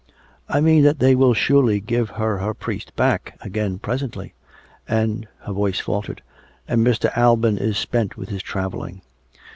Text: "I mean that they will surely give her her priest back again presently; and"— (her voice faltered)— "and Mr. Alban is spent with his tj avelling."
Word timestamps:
"I 0.49 0.61
mean 0.61 0.81
that 0.81 0.97
they 0.97 1.13
will 1.13 1.35
surely 1.35 1.79
give 1.79 2.09
her 2.17 2.39
her 2.39 2.55
priest 2.55 2.95
back 2.95 3.37
again 3.39 3.77
presently; 3.77 4.33
and"— 4.87 5.27
(her 5.45 5.53
voice 5.53 5.79
faltered)— 5.79 6.23
"and 6.67 6.83
Mr. 6.83 7.15
Alban 7.15 7.59
is 7.59 7.77
spent 7.77 8.17
with 8.17 8.29
his 8.29 8.41
tj 8.41 8.65
avelling." 8.71 9.01